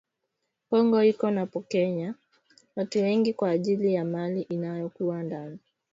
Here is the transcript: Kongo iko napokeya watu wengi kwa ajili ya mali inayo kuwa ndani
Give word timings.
Kongo 0.69 0.99
iko 1.03 1.31
napokeya 1.31 2.13
watu 2.75 2.99
wengi 2.99 3.33
kwa 3.33 3.49
ajili 3.49 3.93
ya 3.93 4.05
mali 4.05 4.41
inayo 4.41 4.89
kuwa 4.89 5.23
ndani 5.23 5.59